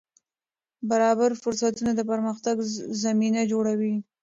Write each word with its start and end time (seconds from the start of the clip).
برابر 0.89 1.31
فرصتونه 1.43 1.91
د 1.95 2.01
پرمختګ 2.11 2.55
زمینه 3.03 3.41
جوړوي. 3.51 3.95